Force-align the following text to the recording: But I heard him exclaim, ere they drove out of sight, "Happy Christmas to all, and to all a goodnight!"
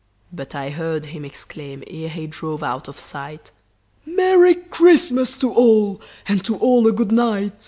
But 0.33 0.55
I 0.55 0.71
heard 0.71 1.05
him 1.05 1.23
exclaim, 1.23 1.83
ere 1.85 2.09
they 2.15 2.25
drove 2.25 2.63
out 2.63 2.87
of 2.87 2.99
sight, 2.99 3.51
"Happy 4.03 4.55
Christmas 4.71 5.33
to 5.35 5.51
all, 5.53 6.01
and 6.27 6.43
to 6.45 6.55
all 6.57 6.87
a 6.87 6.91
goodnight!" 6.91 7.53